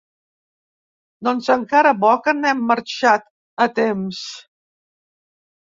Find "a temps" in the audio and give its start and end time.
3.67-4.25